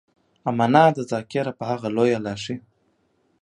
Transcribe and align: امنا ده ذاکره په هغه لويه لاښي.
امنا 0.49 0.85
ده 0.95 1.01
ذاکره 1.11 1.51
په 1.59 1.63
هغه 1.71 1.87
لويه 1.95 2.19
لاښي. 2.25 2.55